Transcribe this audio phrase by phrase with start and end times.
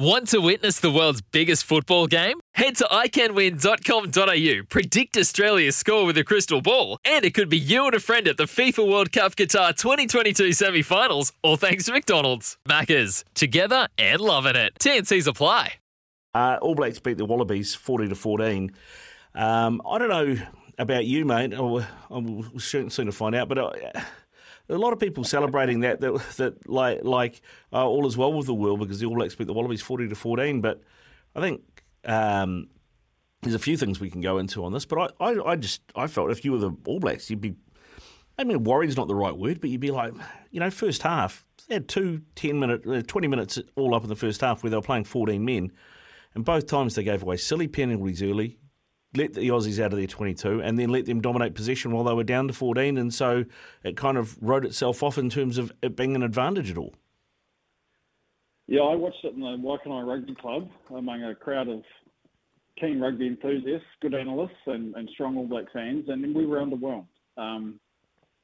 [0.00, 2.40] Want to witness the world's biggest football game?
[2.54, 7.84] Head to iCanWin.com.au, predict Australia's score with a crystal ball, and it could be you
[7.84, 11.92] and a friend at the FIFA World Cup Qatar 2022 semi finals, all thanks to
[11.92, 12.56] McDonald's.
[12.66, 14.72] Maccas, together and loving it.
[14.78, 15.74] TNC's apply.
[16.32, 18.70] Uh, All Blacks beat the Wallabies 40 to 14.
[19.34, 20.34] Um, I don't know
[20.78, 21.52] about you, mate.
[21.52, 23.58] I'll, I'll soon, soon find out, but.
[23.58, 24.00] Uh,
[24.70, 27.42] a lot of people celebrating that that, that like like
[27.72, 30.08] uh, all is well with the world because the All Blacks beat the Wallabies forty
[30.08, 30.60] to fourteen.
[30.60, 30.82] But
[31.34, 32.68] I think um,
[33.42, 34.86] there's a few things we can go into on this.
[34.86, 37.54] But I, I, I just I felt if you were the All Blacks, you'd be
[38.38, 40.14] I mean worried's not the right word, but you'd be like
[40.50, 44.08] you know first half they had two 10 minute uh, twenty minutes all up in
[44.08, 45.72] the first half where they were playing fourteen men,
[46.34, 48.59] and both times they gave away silly penalties early
[49.14, 52.14] let the Aussies out of their 22 and then let them dominate possession while they
[52.14, 52.96] were down to 14.
[52.96, 53.44] And so
[53.82, 56.94] it kind of wrote itself off in terms of it being an advantage at all.
[58.66, 61.82] Yeah, I watched it in the Waikanae Rugby Club among a crowd of
[62.78, 67.06] keen rugby enthusiasts, good analysts, and, and strong All Black fans, and we were underwhelmed.
[67.36, 67.80] Um,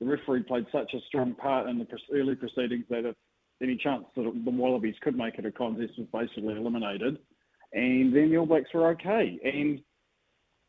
[0.00, 3.14] the referee played such a strong part in the early proceedings that if
[3.62, 7.18] any chance that the Wallabies could make it a contest was basically eliminated.
[7.72, 9.38] And then the All Blacks were okay.
[9.44, 9.80] And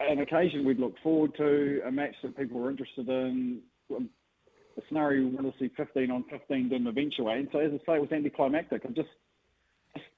[0.00, 3.60] an occasion we'd look forward to, a match that people were interested in,
[3.90, 7.38] a scenario we want to see 15 on 15 didn't eventuate.
[7.38, 8.82] And so, as I say, it was anticlimactic.
[8.84, 9.08] I just,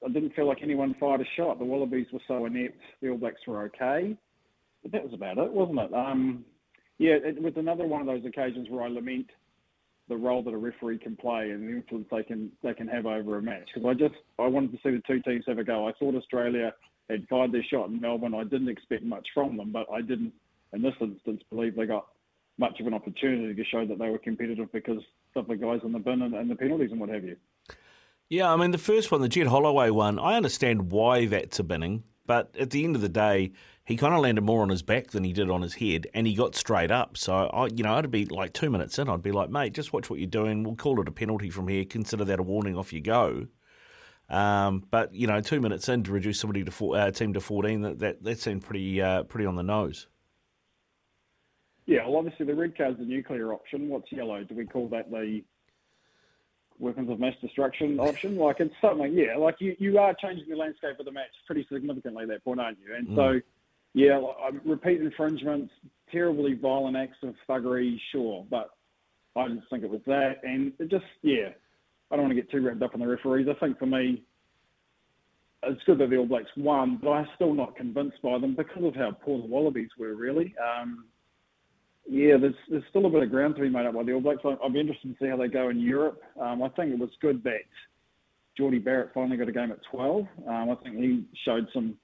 [0.05, 1.57] I didn't feel like anyone fired a shot.
[1.57, 2.77] The Wallabies were so inept.
[3.01, 4.15] The All Blacks were okay.
[4.83, 5.93] But that was about it, wasn't it?
[5.93, 6.45] Um,
[6.97, 9.27] yeah, it was another one of those occasions where I lament
[10.09, 13.05] the role that a referee can play and the influence they can they can have
[13.05, 13.69] over a match.
[13.73, 15.87] Because I just I wanted to see the two teams have a go.
[15.87, 16.73] I thought Australia
[17.11, 18.33] had fired their shot in Melbourne.
[18.33, 20.33] I didn't expect much from them, but I didn't,
[20.73, 22.07] in this instance, believe they got
[22.57, 25.01] much of an opportunity to show that they were competitive because
[25.35, 27.35] of the guys in the bin and, and the penalties and what have you.
[28.29, 31.63] Yeah, I mean, the first one, the Jed Holloway one, I understand why that's a
[31.63, 33.51] binning, but at the end of the day,
[33.83, 36.27] he kind of landed more on his back than he did on his head, and
[36.27, 37.17] he got straight up.
[37.17, 39.91] So, I, you know, I'd be like two minutes in, I'd be like, mate, just
[39.91, 40.63] watch what you're doing.
[40.63, 41.83] We'll call it a penalty from here.
[41.83, 42.77] Consider that a warning.
[42.77, 43.47] Off you go.
[44.31, 47.41] Um, but you know, two minutes in to reduce somebody to four, uh, team to
[47.41, 50.07] fourteen, that that, that seemed pretty uh, pretty on the nose.
[51.85, 53.89] Yeah, well, obviously the red card's the nuclear option.
[53.89, 54.43] What's yellow?
[54.43, 55.43] Do we call that the
[56.79, 58.37] weapons of mass destruction option?
[58.37, 59.35] Like it's something, yeah.
[59.35, 62.61] Like you, you are changing the landscape of the match pretty significantly at that point,
[62.61, 62.95] aren't you?
[62.95, 63.15] And mm.
[63.15, 63.41] so,
[63.93, 65.73] yeah, like, repeat infringements,
[66.11, 68.69] terribly violent acts of thuggery, sure, but
[69.35, 71.49] I didn't think it was that, and it just, yeah,
[72.11, 73.47] I don't want to get too wrapped up in the referees.
[73.49, 74.23] I think for me,
[75.63, 78.83] it's good that the All Blacks won, but I'm still not convinced by them because
[78.83, 80.53] of how poor the Wallabies were, really.
[80.59, 81.05] Um,
[82.09, 84.21] yeah, there's, there's still a bit of ground to be made up by the All
[84.21, 84.41] Blacks.
[84.43, 86.21] I'll be interested to see how they go in Europe.
[86.39, 87.61] Um, I think it was good that
[88.57, 90.27] Jordie Barrett finally got a game at 12.
[90.47, 91.95] Um, I think he showed some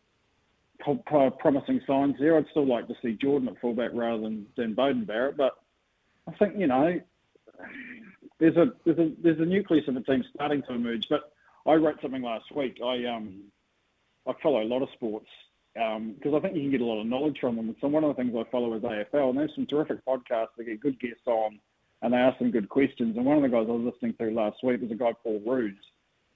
[1.39, 2.37] promising signs there.
[2.37, 5.53] I'd still like to see Jordan at fullback rather than, than Beauden Barrett, but
[6.27, 6.99] I think, you know,
[8.39, 11.07] there's a there's a there's a nucleus of a team starting to emerge.
[11.09, 11.31] But
[11.65, 12.77] I wrote something last week.
[12.83, 13.43] I um
[14.27, 15.27] I follow a lot of sports
[15.73, 17.75] because um, I think you can get a lot of knowledge from them.
[17.79, 20.47] So one of the things I follow is AFL, and there's some terrific podcasts.
[20.57, 21.59] They get good guests on,
[22.01, 23.15] and they ask some good questions.
[23.15, 25.39] And one of the guys I was listening to last week was a guy Paul
[25.45, 25.77] Roos,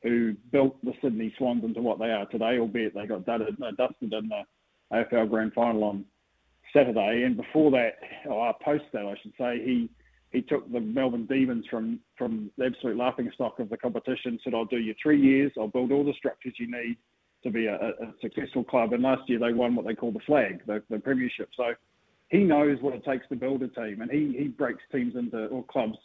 [0.04, 4.14] who built the Sydney Swans into what they are today, albeit they got no, dusted
[4.14, 4.44] in the
[4.94, 6.06] AFL Grand Final on
[6.72, 7.24] Saturday.
[7.24, 7.96] And before that,
[8.28, 9.90] or post that, I should say, he
[10.32, 14.40] he took the Melbourne Demons from from the absolute laughing stock of the competition.
[14.44, 15.52] Said, "I'll do you three years.
[15.58, 16.98] I'll build all the structures you need
[17.44, 20.20] to be a, a successful club." And last year they won what they call the
[20.26, 21.50] flag, the, the premiership.
[21.56, 21.74] So
[22.30, 25.48] he knows what it takes to build a team, and he he breaks teams into
[25.48, 25.98] or clubs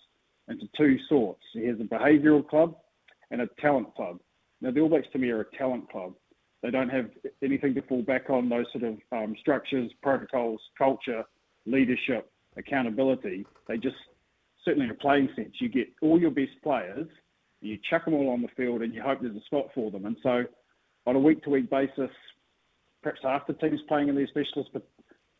[0.48, 1.42] into two sorts.
[1.52, 2.76] He has a behavioural club
[3.30, 4.18] and a talent club.
[4.60, 6.14] Now the All Blacks to me are a talent club.
[6.62, 7.10] They don't have
[7.42, 8.48] anything to fall back on.
[8.48, 11.22] Those sort of um, structures, protocols, culture,
[11.64, 13.46] leadership, accountability.
[13.68, 13.96] They just
[14.66, 17.06] certainly in a playing sense, you get all your best players,
[17.62, 20.04] you chuck them all on the field, and you hope there's a spot for them.
[20.04, 20.44] And so,
[21.06, 22.10] on a week-to-week basis,
[23.02, 24.70] perhaps half the teams playing in their specialist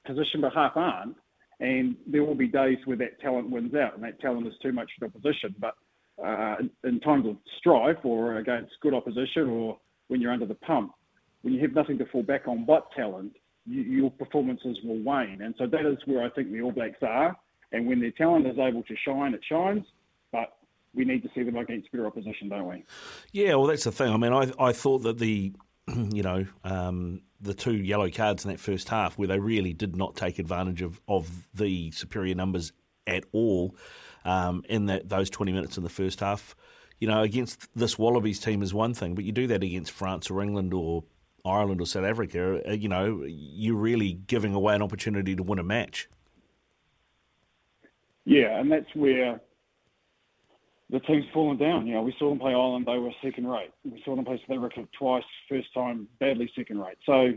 [0.06, 1.17] position, but half aren't.
[1.58, 4.73] And there will be days where that talent wins out, and that talent is too
[4.73, 5.55] much for the opposition.
[5.58, 5.75] But
[6.25, 9.78] uh, in times of strife, or against good opposition, or
[10.08, 10.93] when you're under the pump,
[11.43, 13.32] when you have nothing to fall back on but talent,
[13.67, 15.40] you, your performances will wane.
[15.43, 17.37] And so that is where I think the All Blacks are.
[17.73, 19.85] And when their talent is able to shine, it shines.
[20.33, 20.57] But
[20.95, 22.85] we need to see them against better opposition, don't we?
[23.33, 24.13] Yeah, well, that's the thing.
[24.13, 25.53] I mean, I I thought that the
[25.95, 29.97] you know um, the two yellow cards in that first half, where they really did
[29.97, 32.73] not take advantage of, of the superior numbers
[33.07, 33.77] at all
[34.25, 36.57] um, in that those twenty minutes in the first half.
[36.99, 40.31] You know, against this Wallabies team is one thing, but you do that against France
[40.31, 41.05] or England or
[41.45, 42.62] Ireland or South Africa.
[42.67, 46.09] Uh, you know, you're really giving away an opportunity to win a match.
[48.26, 49.40] Yeah, and that's where
[50.90, 51.87] the team's fallen down.
[51.87, 53.70] You know, we saw them play Ireland; they were second rate.
[53.84, 56.99] We saw them play South Africa twice, first time badly second rate.
[57.06, 57.32] So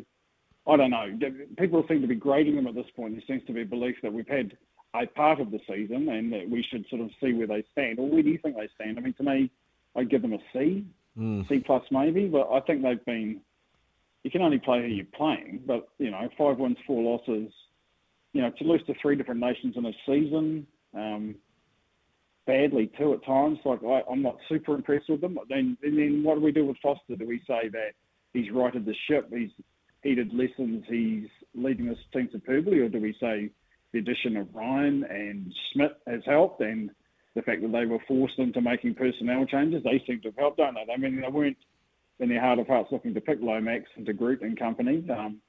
[0.68, 1.18] I don't know.
[1.58, 3.14] People seem to be grading them at this point.
[3.14, 4.58] There seems to be a belief that we've had
[4.96, 8.00] a part of the season and that we should sort of see where they stand.
[8.00, 8.98] Or where do you think they stand?
[8.98, 9.52] I mean, to me,
[9.96, 10.86] I'd give them a C,
[11.18, 11.48] mm.
[11.48, 13.42] C plus maybe, but I think they've been.
[14.24, 17.52] You can only play who you're playing, but you know, five wins, four losses.
[18.34, 20.68] You know, to lose to three different nations in a season.
[20.96, 21.36] Um,
[22.50, 23.60] badly too at times.
[23.64, 25.38] Like I, am not super impressed with them.
[25.50, 27.16] Then and then what do we do with Foster?
[27.16, 27.92] Do we say that
[28.34, 29.32] he's righted the ship?
[29.32, 29.52] He's
[30.02, 30.84] heated lessons.
[30.90, 33.50] He's leading this team superbly, or do we say
[33.92, 36.90] the addition of Ryan and Schmidt has helped, and
[37.36, 40.58] the fact that they were forced into making personnel changes, they seem to have helped,
[40.58, 40.92] don't they?
[40.92, 41.58] I mean, they weren't
[42.20, 45.06] in their heart of hearts looking to pick Lomax and Groot and company.
[45.10, 45.40] Um,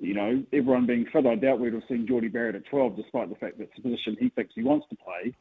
[0.00, 3.28] you know, everyone being fit, I doubt we'd have seen Jordie Barrett at 12, despite
[3.28, 5.34] the fact that's the position he thinks he wants to play.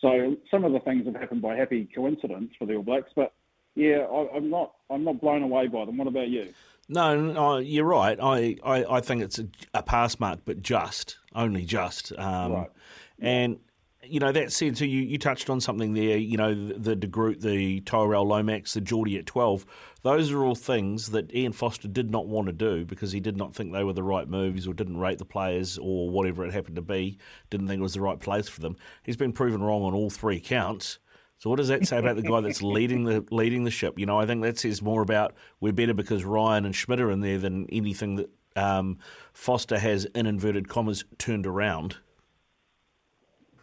[0.00, 3.32] So some of the things have happened by happy coincidence for the All Blacks, but
[3.74, 5.98] yeah, I, am not I'm not blown away by them.
[5.98, 6.52] What about you?
[6.88, 8.18] No, no you're right.
[8.20, 12.12] I, I, I think it's a, a, pass mark, but just only just.
[12.18, 12.70] Um, right.
[13.18, 13.58] And
[14.08, 16.96] you know, that said, so you, you touched on something there, you know, the, the
[16.96, 19.66] De Groot, the Tyrel Lomax, the Jordie at 12.
[20.02, 23.36] Those are all things that Ian Foster did not want to do because he did
[23.36, 26.52] not think they were the right moves or didn't rate the players or whatever it
[26.52, 27.18] happened to be,
[27.50, 28.76] didn't think it was the right place for them.
[29.02, 30.98] He's been proven wrong on all three counts.
[31.38, 33.98] So what does that say about the guy that's leading the leading the ship?
[33.98, 37.10] You know, I think that says more about we're better because Ryan and Schmidt are
[37.10, 38.98] in there than anything that um,
[39.34, 41.98] Foster has, in inverted commas, turned around.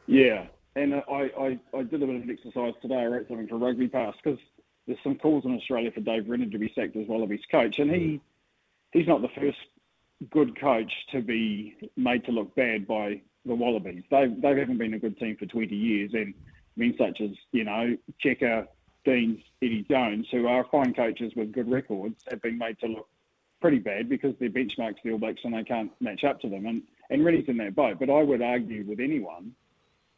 [0.08, 2.96] Yeah, and I, I, I did a bit of an exercise today.
[2.96, 4.40] I wrote something for Rugby Pass because
[4.88, 7.92] there's some calls in Australia for Dave Rennie to be sacked as Wallabies coach, and
[7.92, 8.22] he mm.
[8.92, 9.58] he's not the first
[10.30, 14.04] good coach to be made to look bad by the Wallabies.
[14.10, 16.34] They they haven't been a good team for 20 years, and
[16.76, 18.68] men such as you know Cheika,
[19.06, 23.08] Deans, Eddie Jones, who are fine coaches with good records, have been made to look
[23.62, 26.66] pretty bad because they're benchmarks the All Blacks and they can't match up to them.
[26.66, 27.98] And and Rennie's in that boat.
[28.00, 29.54] But I would argue with anyone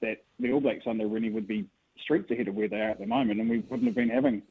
[0.01, 1.67] that the All Blacks under Rennie would be
[2.03, 4.41] streets ahead of where they are at the moment, and we wouldn't have been having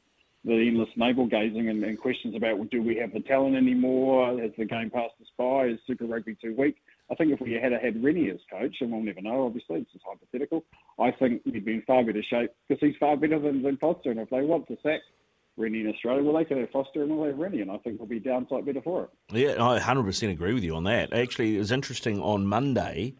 [0.45, 4.39] the endless navel gazing and, and questions about well, do we have the talent anymore?
[4.39, 5.65] Has the game passed us by?
[5.65, 6.75] Is Super Rugby too weak?
[7.11, 9.87] I think if we had had Rennie as coach, and we'll never know, obviously, this
[9.95, 10.63] is hypothetical,
[10.99, 14.11] I think he'd be in far better shape because he's far better than, than Foster.
[14.11, 15.01] And if they want to sack
[15.57, 17.99] Rennie in Australia, well, they can have Foster and we'll have Rennie, and I think
[17.99, 19.09] we'll be downside better for it.
[19.31, 21.13] Yeah, I 100% agree with you on that.
[21.13, 23.15] Actually, it was interesting on Monday.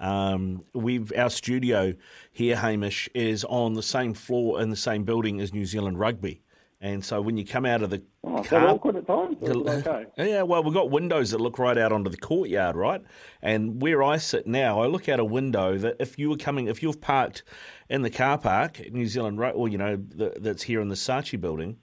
[0.00, 1.94] Um, we've our studio
[2.32, 6.42] here, Hamish, is on the same floor in the same building as New Zealand Rugby.
[6.82, 9.36] And so when you come out of the oh, car, awkward at times.
[9.42, 10.06] Okay?
[10.16, 13.02] Yeah, well, we've got windows that look right out onto the courtyard, right?
[13.42, 16.68] And where I sit now, I look out a window that if you were coming,
[16.68, 17.42] if you've parked
[17.90, 21.38] in the car park, New Zealand, or you know, the, that's here in the Saatchi
[21.38, 21.76] building,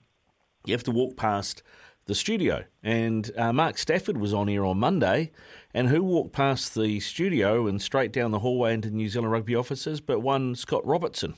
[0.66, 1.62] you have to walk past
[2.08, 2.64] the studio.
[2.82, 5.30] And uh, Mark Stafford was on here on Monday,
[5.72, 9.54] and who walked past the studio and straight down the hallway into New Zealand rugby
[9.54, 11.34] offices, but one Scott Robertson,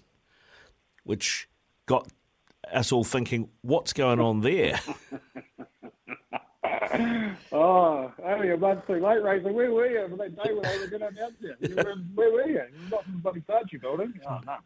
[1.04, 1.48] which
[1.86, 2.08] got
[2.72, 4.78] us all thinking, what's going on there?
[7.52, 9.52] oh, only a month too late, Razor.
[9.52, 11.54] Where were you for that day when they were going to announce you?
[12.14, 12.62] Where were you?
[12.90, 14.14] Not in the bloody building?
[14.24, 14.56] Oh, no.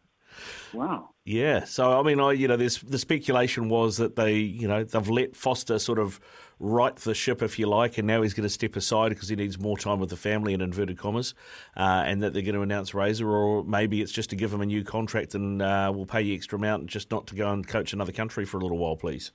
[0.73, 1.09] Wow.
[1.25, 1.63] Yeah.
[1.63, 5.09] So I mean, I you know, there's the speculation was that they you know they've
[5.09, 6.19] let Foster sort of
[6.59, 9.35] right the ship, if you like, and now he's going to step aside because he
[9.35, 11.33] needs more time with the family in inverted commas,
[11.75, 14.61] uh, and that they're going to announce Razor, or maybe it's just to give him
[14.61, 17.67] a new contract and uh, we'll pay you extra amount just not to go and
[17.67, 19.31] coach another country for a little while, please.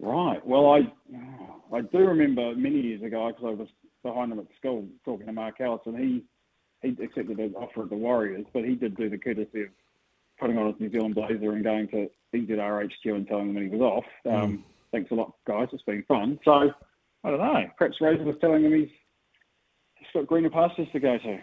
[0.00, 0.44] Right.
[0.46, 0.92] Well, I
[1.74, 3.68] I do remember many years ago because I was
[4.02, 6.24] behind him at school talking to Mark Ellis, and he
[6.82, 9.68] he accepted the offer of the Warriors, but he did do the courtesy of
[10.38, 13.80] putting on his New Zealand blazer and going to NZRHQ and telling them he was
[13.80, 14.04] off.
[14.26, 14.62] Um, mm.
[14.92, 15.68] Thanks a lot, guys.
[15.72, 16.38] It's been fun.
[16.44, 16.72] So
[17.24, 17.64] I don't know.
[17.76, 18.88] Perhaps Razor was telling him he's,
[19.96, 21.38] he's got greener pastures to go to.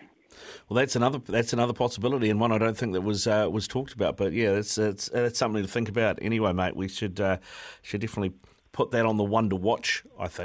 [0.68, 3.68] Well, that's another that's another possibility, and one I don't think that was uh, was
[3.68, 4.18] talked about.
[4.18, 6.18] But yeah, it's it's it's something to think about.
[6.22, 7.38] Anyway, mate, we should uh,
[7.84, 8.34] should definitely
[8.72, 10.04] put that on the one to watch.
[10.20, 10.44] I think.